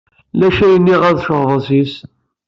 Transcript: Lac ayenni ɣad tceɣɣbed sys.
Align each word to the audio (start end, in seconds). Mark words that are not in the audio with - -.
Lac 0.39 0.57
ayenni 0.65 0.95
ɣad 1.01 1.17
tceɣɣbed 1.19 1.61
sys. 1.67 1.93